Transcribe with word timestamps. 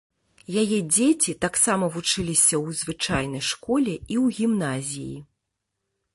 Яе 0.61 0.77
дзеці 0.95 1.35
таксама 1.45 1.85
вучыліся 1.97 2.55
ў 2.65 2.81
звычайнай 2.81 3.43
школе 3.53 3.93
і 4.01 4.15
ў 4.23 4.41
гімназіі. 4.41 5.17